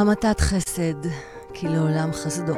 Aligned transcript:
המתת 0.00 0.40
חסד, 0.40 1.08
כי 1.54 1.68
לעולם 1.68 2.12
חסדו. 2.12 2.54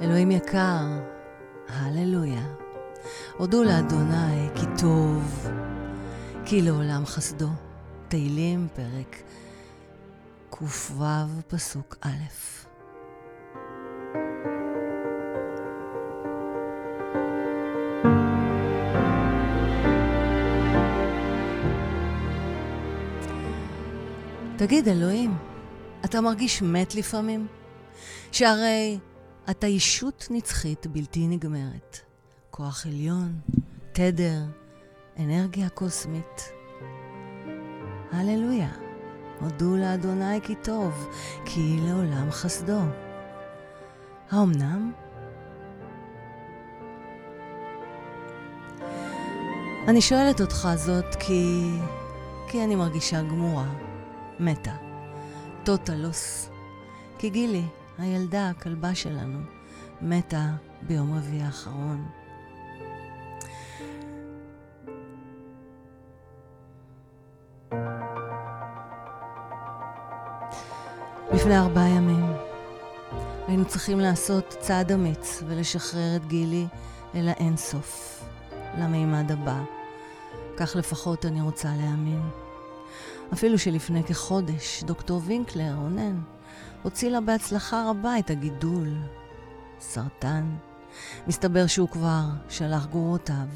אלוהים 0.00 0.30
יקר, 0.30 0.84
הללויה. 1.68 2.46
הודו 3.38 3.64
לאדוני 3.64 4.48
כי 4.54 4.66
טוב, 4.78 5.48
כי 6.44 6.62
לעולם 6.62 7.06
חסדו. 7.06 7.48
תהילים, 8.08 8.68
פרק 8.74 9.22
ק"ו, 10.50 11.04
פסוק 11.48 11.96
א'. 12.00 12.50
תגיד, 24.60 24.88
אלוהים, 24.88 25.34
אתה 26.04 26.20
מרגיש 26.20 26.62
מת 26.62 26.94
לפעמים? 26.94 27.46
שהרי 28.32 28.98
אתה 29.50 29.66
ישות 29.66 30.28
נצחית 30.30 30.86
בלתי 30.86 31.26
נגמרת. 31.26 31.98
כוח 32.50 32.86
עליון, 32.86 33.34
תדר, 33.92 34.42
אנרגיה 35.18 35.68
קוסמית. 35.68 36.52
הללויה. 38.12 38.70
הודו 39.40 39.76
לאדוני 39.76 40.40
כי 40.42 40.54
טוב, 40.54 41.08
כי 41.44 41.76
לעולם 41.86 42.30
חסדו. 42.30 42.80
האמנם? 44.30 44.92
אני 49.88 50.00
שואלת 50.00 50.40
אותך 50.40 50.68
זאת 50.76 51.14
כי... 51.14 51.70
כי 52.48 52.64
אני 52.64 52.76
מרגישה 52.76 53.22
גמורה. 53.22 53.89
מתה. 54.40 54.72
טוטלוס. 55.64 56.50
כי 57.18 57.30
גילי, 57.30 57.64
הילדה, 57.98 58.50
הכלבה 58.50 58.94
שלנו, 58.94 59.38
מתה 60.02 60.46
ביום 60.82 61.18
רביעי 61.18 61.42
האחרון. 61.42 62.08
לפני 71.32 71.58
ארבעה 71.58 71.88
ימים 71.88 72.32
היינו 73.48 73.64
צריכים 73.64 74.00
לעשות 74.00 74.56
צעד 74.60 74.92
אמיץ 74.92 75.42
ולשחרר 75.48 76.16
את 76.16 76.26
גילי 76.26 76.66
אל 77.14 77.28
האינסוף, 77.28 78.22
למימד 78.78 79.32
הבא. 79.32 79.62
כך 80.56 80.76
לפחות 80.76 81.26
אני 81.26 81.40
רוצה 81.40 81.68
להאמין. 81.68 82.49
אפילו 83.32 83.58
שלפני 83.58 84.04
כחודש 84.04 84.82
דוקטור 84.84 85.20
וינקלר, 85.24 85.74
רונן, 85.74 86.20
הוציא 86.82 87.10
לה 87.10 87.20
בהצלחה 87.20 87.90
רבה 87.90 88.18
את 88.18 88.30
הגידול. 88.30 88.88
סרטן. 89.80 90.56
מסתבר 91.26 91.66
שהוא 91.66 91.88
כבר 91.88 92.22
שלח 92.48 92.86
גרורותיו, 92.86 93.46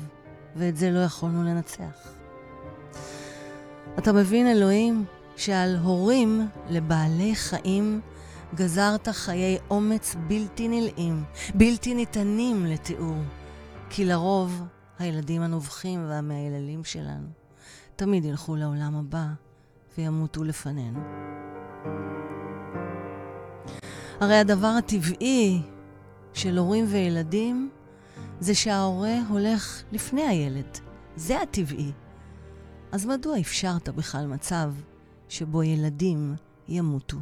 ואת 0.56 0.76
זה 0.76 0.91
לא 0.91 0.98
יכולנו 0.98 1.42
לנצח. 1.42 2.08
אתה 3.98 4.12
מבין, 4.12 4.46
אלוהים, 4.46 5.04
שעל 5.36 5.76
הורים 5.76 6.48
לבעלי 6.70 7.34
חיים 7.34 8.00
גזרת 8.54 9.08
חיי 9.08 9.58
אומץ 9.70 10.14
בלתי 10.26 10.69
נלאים, 10.69 11.24
בלתי 11.54 11.94
ניתנים 11.94 12.66
לתיאור. 12.66 13.16
כי 13.91 14.04
לרוב 14.04 14.62
הילדים 14.98 15.42
הנובחים 15.42 16.08
והמהיללים 16.08 16.84
שלנו 16.84 17.44
תמיד 17.97 18.25
ילכו 18.25 18.56
לעולם 18.56 18.97
הבא 18.97 19.27
וימותו 19.98 20.45
לפנינו. 20.45 21.00
הרי 24.21 24.37
הדבר 24.37 24.66
הטבעי 24.78 25.62
של 26.33 26.59
הורים 26.59 26.84
וילדים 26.88 27.71
זה 28.41 28.54
שההורה 28.54 29.19
הולך 29.28 29.83
לפני 29.93 30.22
הילד. 30.22 30.78
זה 31.16 31.43
הטבעי. 31.43 31.93
אז 32.93 33.06
מדוע 33.06 33.41
אפשרת 33.41 33.88
בכלל 33.88 34.27
מצב 34.27 34.72
שבו 35.28 35.62
ילדים 35.62 36.34
ימותו 36.69 37.16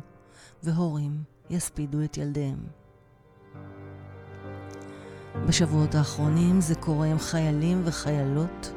והורים 0.62 1.22
יספידו 1.50 2.04
את 2.04 2.18
ילדיהם? 2.18 2.58
בשבועות 5.46 5.94
האחרונים 5.94 6.60
זה 6.60 6.74
קורה 6.74 7.06
עם 7.06 7.18
חיילים 7.18 7.82
וחיילות 7.84 8.72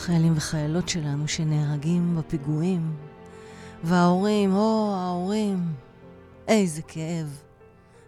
חיילים 0.00 0.32
וחיילות 0.36 0.88
שלנו 0.88 1.28
שנהרגים 1.28 2.16
בפיגועים. 2.16 2.92
וההורים, 3.84 4.54
או, 4.54 4.94
ההורים, 4.96 5.58
איזה 6.48 6.82
כאב 6.82 7.42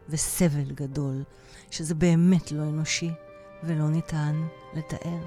וסבל 0.08 0.70
גדול, 0.74 1.22
שזה 1.70 1.94
באמת 1.94 2.52
לא 2.52 2.62
אנושי 2.62 3.10
ולא 3.64 3.88
ניתן 3.88 4.42
לתאר. 4.74 5.22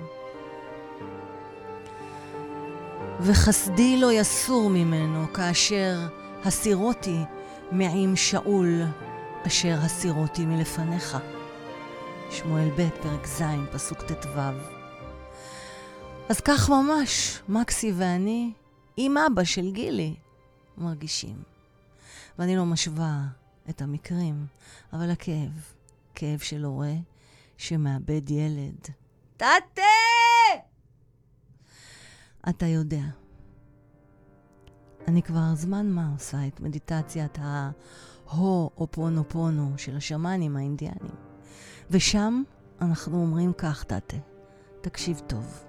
וחסדי 3.19 3.97
לא 3.97 4.11
יסור 4.11 4.69
ממנו 4.69 5.33
כאשר 5.33 6.07
הסירותי 6.45 7.19
מעם 7.71 8.15
שאול 8.15 8.81
אשר 9.47 9.77
הסירותי 9.81 10.45
מלפניך. 10.45 11.17
שמואל 12.29 12.69
ב', 12.77 12.89
פרק 13.01 13.27
ז', 13.27 13.43
פסוק 13.71 14.01
ט"ו. 14.01 14.74
אז 16.29 16.41
כך 16.41 16.69
ממש, 16.69 17.41
מקסי 17.49 17.91
ואני, 17.97 18.53
עם 18.97 19.17
אבא 19.17 19.43
של 19.43 19.71
גילי, 19.71 20.15
מרגישים. 20.77 21.43
ואני 22.39 22.55
לא 22.55 22.65
משווה 22.65 23.27
את 23.69 23.81
המקרים, 23.81 24.45
אבל 24.93 25.09
הכאב, 25.11 25.71
כאב 26.15 26.39
של 26.39 26.63
הורה 26.63 26.93
שמאבד 27.57 28.29
ילד. 28.29 28.79
תתה! 29.37 29.81
אתה 32.49 32.65
יודע. 32.65 33.03
אני 35.07 35.21
כבר 35.21 35.55
זמן 35.55 35.89
מה 35.89 36.09
עושה 36.13 36.47
את 36.47 36.59
מדיטציית 36.59 37.37
ה-הו 37.39 38.69
או 38.77 38.87
פונו 38.91 39.29
פונו 39.29 39.73
של 39.77 39.95
השמאנים 39.97 40.57
האינדיאנים. 40.57 41.15
ושם 41.89 42.43
אנחנו 42.81 43.21
אומרים 43.21 43.53
כך, 43.53 43.83
תתה, 43.83 44.17
תקשיב 44.81 45.21
טוב. 45.27 45.64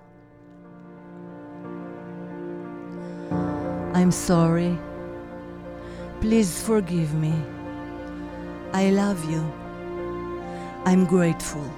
I'm 4.06 4.12
sorry. 4.12 4.72
Please 6.20 6.52
forgive 6.68 7.12
me. 7.24 7.34
I 8.72 8.84
love 9.02 9.20
you. 9.32 9.42
I'm 10.84 11.04
grateful. 11.10 11.68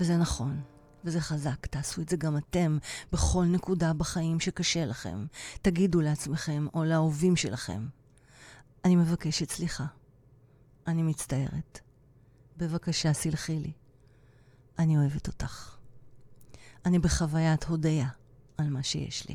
וזה 0.00 0.16
נכון, 0.16 0.60
וזה 1.04 1.20
חזק. 1.20 1.66
תעשו 1.66 2.02
את 2.02 2.08
זה 2.08 2.16
גם 2.16 2.36
אתם, 2.36 2.78
בכל 3.12 3.44
נקודה 3.44 3.92
בחיים 3.92 4.40
שקשה 4.40 4.84
לכם. 4.86 5.26
תגידו 5.62 6.00
לעצמכם 6.00 6.66
או 6.74 6.84
לאהובים 6.84 7.36
שלכם, 7.36 7.88
אני 8.84 8.96
מבקשת 8.96 9.50
סליחה. 9.50 9.86
אני 10.86 11.02
מצטערת. 11.02 11.80
בבקשה, 12.56 13.12
סלחי 13.12 13.58
לי. 13.58 13.72
אני 14.78 14.96
אוהבת 14.98 15.26
אותך. 15.26 15.76
אני 16.86 16.98
בחוויית 16.98 17.64
הודיה. 17.64 18.19
על 18.60 18.68
מה 18.68 18.82
שיש 18.82 19.28
לי. 19.28 19.34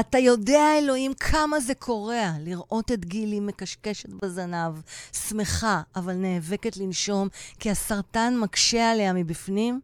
אתה 0.00 0.18
יודע, 0.18 0.78
אלוהים, 0.78 1.14
כמה 1.14 1.60
זה 1.60 1.74
קורע 1.74 2.30
לראות 2.40 2.92
את 2.92 3.04
גילי 3.04 3.40
מקשקשת 3.40 4.08
בזנב, 4.08 4.80
שמחה, 5.12 5.82
אבל 5.96 6.14
נאבקת 6.14 6.76
לנשום, 6.76 7.28
כי 7.58 7.70
הסרטן 7.70 8.34
מקשה 8.42 8.90
עליה 8.90 9.12
מבפנים? 9.12 9.80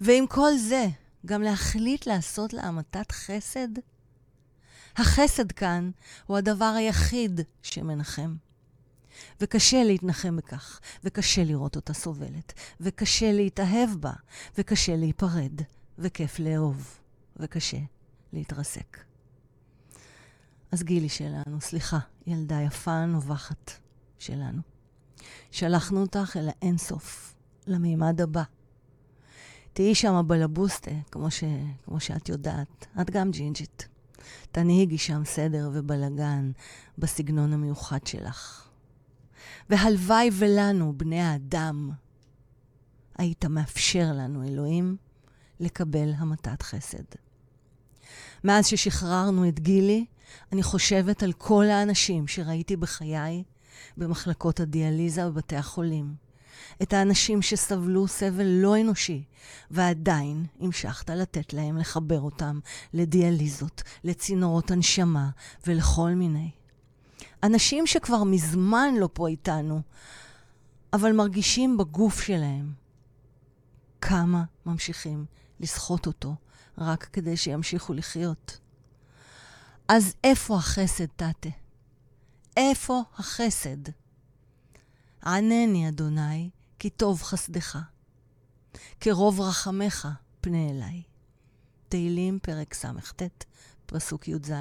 ועם 0.00 0.26
כל 0.26 0.56
זה, 0.56 0.86
גם 1.26 1.42
להחליט 1.42 2.06
לעשות 2.06 2.52
לה 2.52 2.62
המתת 2.62 3.12
חסד? 3.12 3.68
החסד 4.96 5.52
כאן 5.52 5.90
הוא 6.26 6.36
הדבר 6.36 6.72
היחיד 6.76 7.40
שמנחם. 7.62 8.34
וקשה 9.40 9.84
להתנחם 9.84 10.36
בכך, 10.36 10.80
וקשה 11.04 11.44
לראות 11.44 11.76
אותה 11.76 11.92
סובלת, 11.92 12.52
וקשה 12.80 13.32
להתאהב 13.32 13.90
בה, 14.00 14.12
וקשה 14.58 14.96
להיפרד, 14.96 15.62
וכיף 15.98 16.38
לאהוב, 16.38 16.98
וקשה 17.36 17.78
להתרסק. 18.32 18.98
אז 20.72 20.82
גילי 20.82 21.08
שלנו, 21.08 21.60
סליחה, 21.60 21.98
ילדה 22.26 22.60
יפה, 22.60 23.06
נובחת 23.06 23.72
שלנו. 24.18 24.62
שלחנו 25.50 26.00
אותך 26.00 26.36
אל 26.36 26.48
האינסוף, 26.48 27.34
למימד 27.66 28.20
הבא. 28.20 28.42
תהיי 29.72 29.94
שם 29.94 30.22
בלבוסטה, 30.26 30.90
כמו, 31.10 31.30
ש... 31.30 31.44
כמו 31.84 32.00
שאת 32.00 32.28
יודעת. 32.28 32.86
את 33.00 33.10
גם 33.10 33.30
ג'ינג'ית. 33.30 33.88
תנהיגי 34.52 34.98
שם 34.98 35.22
סדר 35.24 35.70
ובלגן 35.72 36.50
בסגנון 36.98 37.52
המיוחד 37.52 38.06
שלך. 38.06 38.68
והלוואי 39.70 40.30
ולנו, 40.32 40.92
בני 40.96 41.20
האדם, 41.20 41.90
היית 43.18 43.44
מאפשר 43.44 44.12
לנו, 44.14 44.44
אלוהים, 44.44 44.96
לקבל 45.60 46.12
המתת 46.16 46.62
חסד. 46.62 47.04
מאז 48.44 48.66
ששחררנו 48.66 49.48
את 49.48 49.60
גילי, 49.60 50.04
אני 50.52 50.62
חושבת 50.62 51.22
על 51.22 51.32
כל 51.32 51.64
האנשים 51.64 52.28
שראיתי 52.28 52.76
בחיי 52.76 53.42
במחלקות 53.96 54.60
הדיאליזה 54.60 55.26
בבתי 55.26 55.56
החולים. 55.56 56.14
את 56.82 56.92
האנשים 56.92 57.42
שסבלו 57.42 58.08
סבל 58.08 58.46
לא 58.46 58.80
אנושי, 58.80 59.24
ועדיין 59.70 60.46
המשכת 60.60 61.10
לתת 61.10 61.52
להם 61.52 61.78
לחבר 61.78 62.20
אותם 62.20 62.60
לדיאליזות, 62.94 63.82
לצינורות 64.04 64.70
הנשמה 64.70 65.30
ולכל 65.66 66.10
מיני. 66.10 66.50
אנשים 67.42 67.86
שכבר 67.86 68.24
מזמן 68.24 68.94
לא 68.98 69.08
פה 69.12 69.28
איתנו, 69.28 69.80
אבל 70.92 71.12
מרגישים 71.12 71.76
בגוף 71.76 72.20
שלהם 72.20 72.72
כמה 74.00 74.44
ממשיכים 74.66 75.24
לסחוט 75.60 76.06
אותו 76.06 76.34
רק 76.78 77.04
כדי 77.04 77.36
שימשיכו 77.36 77.94
לחיות. 77.94 78.58
אז 79.88 80.14
איפה 80.24 80.56
החסד, 80.56 81.06
תתה? 81.06 81.48
איפה 82.56 83.02
החסד? 83.14 83.88
ענני, 85.24 85.88
אדוני, 85.88 86.50
כי 86.78 86.90
טוב 86.90 87.22
חסדך. 87.22 87.78
כרוב 89.00 89.40
רחמך 89.40 90.08
פנה 90.40 90.70
אליי. 90.70 91.02
תהילים, 91.88 92.38
פרק 92.42 92.74
סט, 92.74 93.44
פסוק 93.86 94.28
י"ז. 94.28 94.52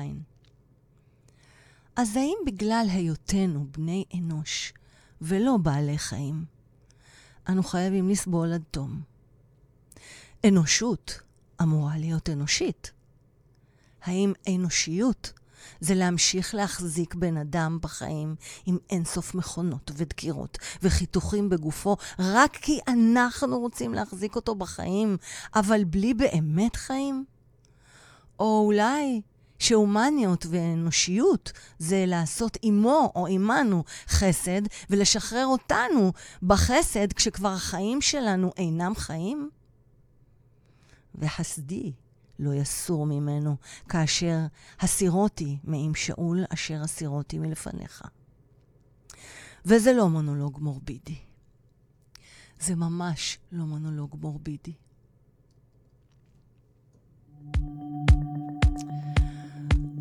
אז 1.96 2.16
האם 2.16 2.38
בגלל 2.46 2.86
היותנו 2.90 3.68
בני 3.72 4.06
אנוש 4.14 4.74
ולא 5.22 5.58
בעלי 5.58 5.98
חיים, 5.98 6.46
אנו 7.50 7.64
חייבים 7.64 8.10
לסבול 8.10 8.54
עד 8.54 8.64
תום? 8.72 9.02
אנושות 10.46 11.20
אמורה 11.62 11.98
להיות 11.98 12.30
אנושית. 12.30 12.92
האם 14.04 14.34
אנושיות 14.56 15.34
זה 15.80 15.96
להמשיך 15.96 16.56
להחזיק 16.56 17.16
בן 17.16 17.38
אדם 17.38 17.78
בחיים 17.82 18.36
עם 18.66 18.78
אינסוף 18.90 19.36
מכונות 19.36 19.92
ודקירות 19.96 20.58
וחיתוכים 20.84 21.50
בגופו, 21.50 21.98
רק 22.20 22.56
כי 22.56 22.80
אנחנו 22.88 23.60
רוצים 23.60 23.94
להחזיק 23.94 24.36
אותו 24.36 24.56
בחיים, 24.56 25.18
אבל 25.56 25.84
בלי 25.84 26.14
באמת 26.14 26.76
חיים? 26.76 27.26
או 28.40 28.64
אולי 28.66 29.22
שהומניות 29.60 30.46
ואנושיות 30.50 31.52
זה 31.80 32.04
לעשות 32.08 32.58
עמו 32.62 33.12
או 33.16 33.28
עמנו 33.28 33.84
חסד 34.08 34.62
ולשחרר 34.90 35.46
אותנו 35.46 36.14
בחסד 36.44 37.14
כשכבר 37.14 37.50
החיים 37.50 38.02
שלנו 38.02 38.52
אינם 38.58 38.96
חיים? 38.96 39.50
וחסדי 41.18 41.94
לא 42.40 42.54
יסור 42.54 43.06
ממנו, 43.06 43.56
כאשר 43.90 44.38
הסירותי 44.80 45.58
מעם 45.64 45.96
שאול 45.96 46.44
אשר 46.54 46.82
הסירותי 46.82 47.40
מלפניך. 47.40 48.04
וזה 49.66 49.94
לא 49.94 50.10
מונולוג 50.10 50.58
מורבידי. 50.62 51.16
זה 52.60 52.76
ממש 52.76 53.40
לא 53.52 53.66
מונולוג 53.66 54.18
מורבידי. 54.22 54.74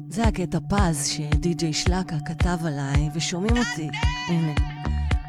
זה 0.09 0.25
הקטע 0.25 0.59
פז 0.69 1.07
שדי.ג'יי 1.07 1.73
שלקה 1.73 2.17
כתב 2.27 2.59
עליי, 2.67 3.11
ושומעים 3.15 3.57
אותי. 3.57 3.89
הנה, 4.29 4.55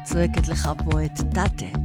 צועקת 0.04 0.48
לך 0.48 0.68
פה 0.84 1.04
את 1.04 1.12
טאטה. 1.34 1.78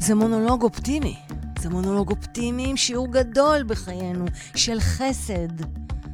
זה 0.00 0.14
מונולוג 0.14 0.62
אופטימי. 0.62 1.23
זה 1.64 1.70
מונולוג 1.70 2.10
אופטימי 2.10 2.70
עם 2.70 2.76
שיעור 2.76 3.12
גדול 3.12 3.62
בחיינו 3.66 4.24
של 4.56 4.80
חסד. 4.80 5.48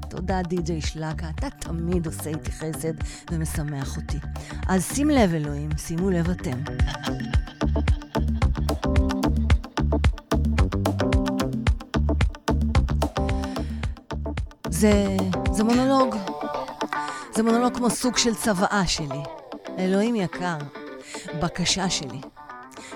תודה, 0.08 0.42
די.ג'יי 0.42 0.80
שלקה, 0.80 1.30
אתה 1.30 1.50
תמיד 1.50 2.06
עושה 2.06 2.30
איתי 2.30 2.52
חסד 2.52 2.92
ומשמח 3.30 3.96
אותי. 3.96 4.18
אז 4.68 4.92
שים 4.94 5.10
לב, 5.10 5.34
אלוהים, 5.34 5.70
שימו 5.78 6.10
לב 6.10 6.30
אתם. 6.30 6.58
זה, 14.70 15.16
זה 15.52 15.64
מונולוג. 15.64 16.16
זה 17.34 17.42
מונולוג 17.42 17.76
כמו 17.76 17.90
סוג 17.90 18.16
של 18.16 18.34
צוואה 18.34 18.86
שלי. 18.86 19.22
אלוהים 19.78 20.14
יקר, 20.14 20.58
בקשה 21.42 21.90
שלי, 21.90 22.20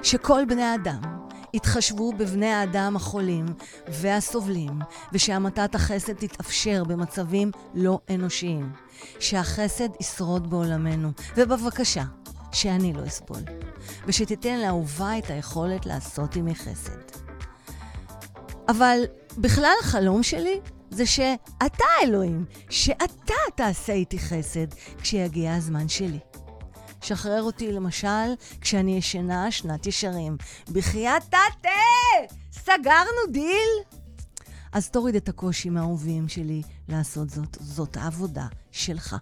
שכל 0.02 0.44
בני 0.48 0.62
האדם 0.62 1.13
יתחשבו 1.54 2.12
בבני 2.12 2.52
האדם 2.52 2.96
החולים 2.96 3.46
והסובלים, 3.88 4.80
ושהמתת 5.12 5.74
החסד 5.74 6.12
תתאפשר 6.12 6.84
במצבים 6.84 7.50
לא 7.74 7.98
אנושיים. 8.14 8.72
שהחסד 9.20 9.88
ישרוד 10.00 10.50
בעולמנו, 10.50 11.10
ובבקשה, 11.36 12.04
שאני 12.52 12.92
לא 12.92 13.06
אסבול. 13.06 13.40
ושתיתן 14.06 14.60
לאהובה 14.60 15.18
את 15.18 15.30
היכולת 15.30 15.86
לעשות 15.86 16.36
עמי 16.36 16.54
חסד. 16.54 16.98
אבל 18.68 18.98
בכלל 19.38 19.74
החלום 19.80 20.22
שלי 20.22 20.60
זה 20.90 21.06
שאתה, 21.06 21.84
אלוהים, 22.02 22.44
שאתה 22.70 23.34
תעשה 23.54 23.92
איתי 23.92 24.18
חסד 24.18 24.66
כשיגיע 24.98 25.54
הזמן 25.54 25.88
שלי. 25.88 26.18
שחרר 27.04 27.42
אותי 27.42 27.72
למשל 27.72 28.34
כשאני 28.60 28.96
ישנה 28.96 29.50
שנת 29.50 29.86
ישרים. 29.86 30.36
בחייאת 30.72 31.22
תתה! 31.22 31.68
סגרנו 32.52 33.32
דיל? 33.32 33.98
אז 34.72 34.90
תוריד 34.90 35.14
את 35.14 35.28
הקושי 35.28 35.70
מהאהובים 35.70 36.28
שלי 36.28 36.62
לעשות 36.88 37.30
זאת. 37.30 37.56
זאת 37.60 37.96
העבודה 37.96 38.46
שלך. 38.70 39.16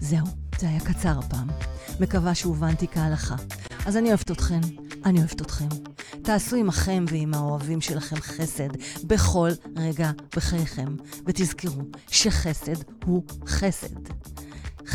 זהו, 0.00 0.26
זה 0.58 0.68
היה 0.68 0.80
קצר 0.80 1.18
הפעם. 1.18 1.48
מקווה 2.00 2.34
שהובנתי 2.34 2.88
כהלכה. 2.88 3.36
אז 3.86 3.96
אני 3.96 4.08
אוהבת 4.08 4.30
אתכם, 4.30 4.60
אני 5.04 5.18
אוהבת 5.18 5.40
אתכם. 5.40 5.68
תעשו 6.22 6.56
עמכם 6.56 7.04
ועם 7.08 7.34
האוהבים 7.34 7.80
שלכם 7.80 8.16
חסד 8.16 8.68
בכל 9.04 9.50
רגע 9.76 10.10
בחייכם, 10.36 10.96
ותזכרו 11.26 11.82
שחסד 12.08 12.82
הוא 13.04 13.22
חסד. 13.46 13.94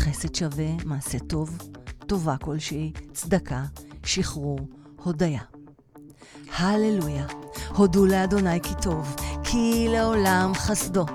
חסד 0.00 0.34
שווה, 0.34 0.66
מעשה 0.84 1.18
טוב, 1.18 1.58
טובה 2.06 2.36
כלשהי, 2.36 2.92
צדקה, 3.12 3.64
שחרור, 4.04 4.58
הודיה. 5.04 5.40
הללויה, 6.56 7.26
הודו 7.68 8.06
לאדוני 8.06 8.60
כי 8.62 8.74
טוב, 8.82 9.16
כי 9.44 9.86
לעולם 9.88 10.52
חסדו. 10.54 11.06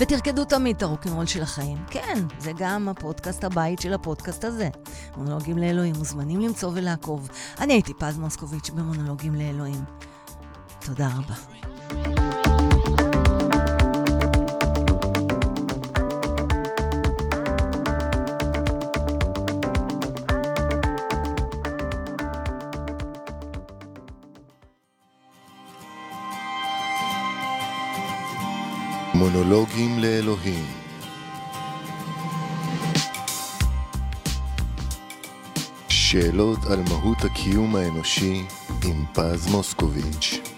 ותרקדו 0.00 0.44
תמיד 0.44 0.76
את 0.76 0.82
הרוקנרול 0.82 1.26
של 1.26 1.42
החיים. 1.42 1.78
כן, 1.90 2.18
זה 2.38 2.52
גם 2.56 2.88
הפודקאסט 2.88 3.44
הבית 3.44 3.80
של 3.80 3.92
הפודקאסט 3.92 4.44
הזה. 4.44 4.68
מונולוגים 5.16 5.58
לאלוהים, 5.58 5.94
מוזמנים 5.98 6.40
למצוא 6.40 6.70
ולעקוב. 6.74 7.28
אני 7.60 7.72
הייתי 7.72 7.94
פז 7.94 8.18
מוסקוביץ' 8.18 8.70
במונולוגים 8.70 9.34
לאלוהים. 9.34 9.84
תודה 10.80 11.08
רבה. 11.08 12.55
מונולוגים 29.16 29.98
לאלוהים. 29.98 30.64
שאלות 35.88 36.58
על 36.64 36.82
מהות 36.88 37.24
הקיום 37.24 37.76
האנושי 37.76 38.44
עם 38.84 39.04
פז 39.12 39.46
מוסקוביץ' 39.50 40.55